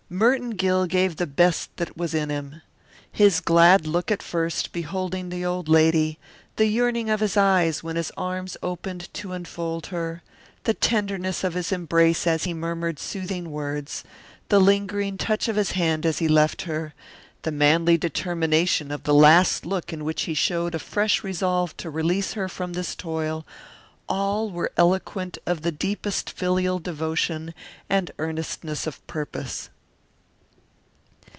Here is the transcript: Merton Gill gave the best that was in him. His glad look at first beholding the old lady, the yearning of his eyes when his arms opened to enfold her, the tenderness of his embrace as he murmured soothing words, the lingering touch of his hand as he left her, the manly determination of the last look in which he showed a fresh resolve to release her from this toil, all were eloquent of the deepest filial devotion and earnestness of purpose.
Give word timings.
Merton 0.13 0.49
Gill 0.49 0.87
gave 0.87 1.15
the 1.15 1.25
best 1.25 1.69
that 1.77 1.95
was 1.95 2.13
in 2.13 2.29
him. 2.29 2.61
His 3.13 3.39
glad 3.39 3.87
look 3.87 4.11
at 4.11 4.21
first 4.21 4.73
beholding 4.73 5.29
the 5.29 5.45
old 5.45 5.69
lady, 5.69 6.19
the 6.57 6.65
yearning 6.65 7.09
of 7.09 7.21
his 7.21 7.37
eyes 7.37 7.81
when 7.81 7.95
his 7.95 8.11
arms 8.17 8.57
opened 8.61 9.07
to 9.13 9.31
enfold 9.31 9.85
her, 9.85 10.21
the 10.65 10.73
tenderness 10.73 11.45
of 11.45 11.53
his 11.53 11.71
embrace 11.71 12.27
as 12.27 12.43
he 12.43 12.53
murmured 12.53 12.99
soothing 12.99 13.51
words, 13.51 14.03
the 14.49 14.59
lingering 14.59 15.17
touch 15.17 15.47
of 15.47 15.55
his 15.55 15.71
hand 15.71 16.05
as 16.05 16.19
he 16.19 16.27
left 16.27 16.63
her, 16.63 16.93
the 17.43 17.51
manly 17.51 17.97
determination 17.97 18.91
of 18.91 19.03
the 19.03 19.13
last 19.15 19.65
look 19.65 19.93
in 19.93 20.03
which 20.03 20.23
he 20.23 20.33
showed 20.33 20.75
a 20.75 20.79
fresh 20.79 21.23
resolve 21.23 21.77
to 21.77 21.89
release 21.89 22.33
her 22.33 22.49
from 22.49 22.73
this 22.73 22.95
toil, 22.95 23.47
all 24.09 24.51
were 24.51 24.73
eloquent 24.75 25.37
of 25.45 25.61
the 25.61 25.71
deepest 25.71 26.29
filial 26.31 26.79
devotion 26.79 27.53
and 27.89 28.11
earnestness 28.19 28.85
of 28.85 29.07
purpose. 29.07 29.69